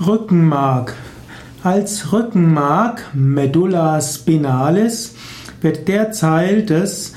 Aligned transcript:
Rückenmark. 0.00 0.94
Als 1.62 2.12
Rückenmark 2.12 3.02
Medulla 3.14 4.00
spinalis 4.00 5.14
wird 5.60 5.88
der 5.88 6.10
Teil 6.10 6.64
des 6.64 7.14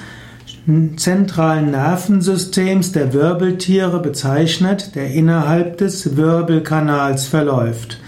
zentralen 0.95 1.71
Nervensystems 1.71 2.91
der 2.91 3.13
Wirbeltiere 3.13 3.99
bezeichnet, 3.99 4.95
der 4.95 5.11
innerhalb 5.11 5.77
des 5.77 6.17
Wirbelkanals 6.17 7.25
verläuft. 7.25 7.99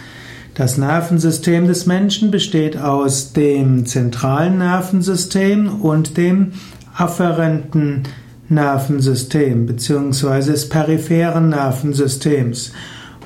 Das 0.53 0.77
Nervensystem 0.77 1.67
des 1.67 1.85
Menschen 1.85 2.31
besteht 2.31 2.77
aus 2.77 3.33
dem 3.33 3.85
zentralen 3.85 4.59
Nervensystem 4.59 5.81
und 5.81 6.15
dem 6.17 6.51
afferenten 6.95 8.03
Nervensystem 8.49 9.65
bzw. 9.65 10.51
des 10.51 10.69
peripheren 10.69 11.49
Nervensystems. 11.49 12.73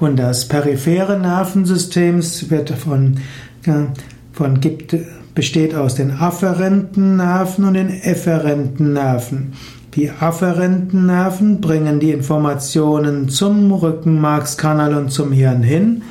Und 0.04 0.18
das 0.18 0.50
periphere 0.50 1.18
Nervensystem 1.18 2.22
wird 2.50 2.72
von, 2.72 3.22
von 4.34 4.60
gibt, 4.60 4.98
besteht 5.34 5.74
aus 5.74 5.96
den 5.96 6.12
afferenten 6.12 7.16
Nerven 7.16 7.64
und 7.64 7.76
den 7.76 7.88
efferenten 7.88 8.92
Nerven. 8.92 9.54
Die 9.96 10.12
afferenten 10.12 11.06
Nerven 11.06 11.62
bringen 11.62 12.02
die 12.02 12.12
Informationen 12.12 13.30
zum 13.30 13.72
Rückenmarkskanal 13.72 14.94
und 14.96 15.10
zum 15.10 15.32
Hirn 15.32 15.64
hin 15.64 16.02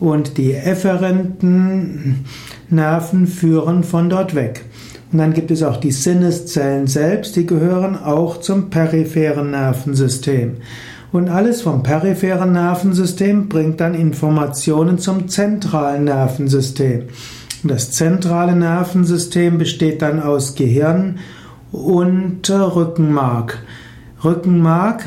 und 0.00 0.36
die 0.36 0.54
efferenten 0.54 2.24
Nerven 2.70 3.28
führen 3.28 3.84
von 3.84 4.10
dort 4.10 4.34
weg. 4.34 4.64
Und 5.12 5.18
dann 5.18 5.32
gibt 5.32 5.52
es 5.52 5.62
auch 5.62 5.76
die 5.76 5.92
Sinneszellen 5.92 6.88
selbst, 6.88 7.36
die 7.36 7.46
gehören 7.46 7.96
auch 7.96 8.40
zum 8.40 8.68
peripheren 8.68 9.52
Nervensystem. 9.52 10.56
Und 11.12 11.28
alles 11.28 11.60
vom 11.60 11.82
peripheren 11.82 12.52
Nervensystem 12.52 13.48
bringt 13.48 13.80
dann 13.80 13.94
Informationen 13.94 14.98
zum 14.98 15.28
zentralen 15.28 16.04
Nervensystem. 16.04 17.02
Das 17.64 17.92
zentrale 17.92 18.56
Nervensystem 18.56 19.58
besteht 19.58 20.00
dann 20.00 20.22
aus 20.22 20.54
Gehirn 20.54 21.18
und 21.70 22.48
Rückenmark. 22.50 23.62
Rückenmark 24.24 25.04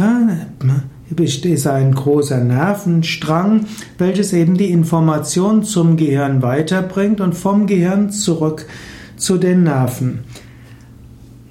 ist 1.18 1.68
ein 1.68 1.94
großer 1.96 2.40
Nervenstrang, 2.40 3.66
welches 3.98 4.32
eben 4.32 4.58
die 4.58 4.72
Information 4.72 5.64
zum 5.64 5.98
Gehirn 5.98 6.42
weiterbringt 6.44 7.20
und 7.20 7.34
vom 7.34 7.66
Gehirn 7.66 8.12
zurück 8.12 8.68
zu 9.18 9.38
den 9.38 9.64
Nerven. 9.64 10.20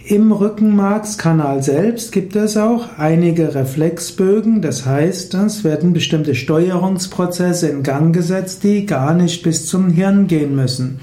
Im 0.06 0.32
Rückenmarkskanal 0.32 1.62
selbst 1.62 2.12
gibt 2.12 2.36
es 2.36 2.58
auch 2.58 2.98
einige 2.98 3.54
Reflexbögen, 3.54 4.60
das 4.60 4.84
heißt, 4.84 5.32
es 5.32 5.64
werden 5.64 5.94
bestimmte 5.94 6.34
Steuerungsprozesse 6.34 7.68
in 7.68 7.82
Gang 7.82 8.14
gesetzt, 8.14 8.64
die 8.64 8.84
gar 8.84 9.14
nicht 9.14 9.42
bis 9.42 9.66
zum 9.66 9.88
Hirn 9.88 10.26
gehen 10.26 10.54
müssen. 10.54 11.00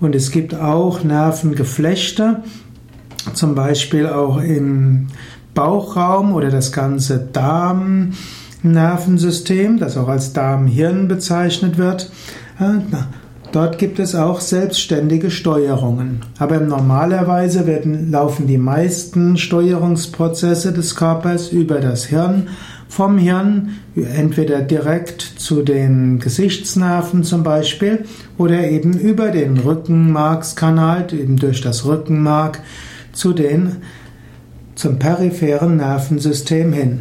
Und 0.00 0.14
es 0.14 0.30
gibt 0.30 0.54
auch 0.54 1.04
Nervengeflechte, 1.04 2.42
zum 3.34 3.54
Beispiel 3.54 4.06
auch 4.06 4.40
im 4.40 5.08
Bauchraum 5.52 6.32
oder 6.32 6.48
das 6.48 6.72
ganze 6.72 7.18
Darmnervensystem, 7.18 9.78
das 9.78 9.98
auch 9.98 10.08
als 10.08 10.32
Darmhirn 10.32 11.08
bezeichnet 11.08 11.76
wird. 11.76 12.10
Dort 13.52 13.78
gibt 13.78 13.98
es 13.98 14.14
auch 14.14 14.40
selbstständige 14.40 15.30
Steuerungen. 15.30 16.20
Aber 16.38 16.60
normalerweise 16.60 17.66
werden, 17.66 18.12
laufen 18.12 18.46
die 18.46 18.58
meisten 18.58 19.36
Steuerungsprozesse 19.36 20.72
des 20.72 20.94
Körpers 20.94 21.48
über 21.48 21.80
das 21.80 22.04
Hirn, 22.04 22.48
vom 22.88 23.18
Hirn 23.18 23.70
entweder 23.96 24.62
direkt 24.62 25.20
zu 25.22 25.62
den 25.62 26.20
Gesichtsnerven 26.20 27.24
zum 27.24 27.42
Beispiel 27.42 28.04
oder 28.38 28.68
eben 28.68 28.98
über 28.98 29.30
den 29.30 29.58
Rückenmarkskanal, 29.58 31.06
eben 31.12 31.36
durch 31.36 31.60
das 31.60 31.84
Rückenmark 31.84 32.60
zu 33.12 33.32
den, 33.32 33.76
zum 34.76 34.98
peripheren 34.98 35.76
Nervensystem 35.76 36.72
hin. 36.72 37.00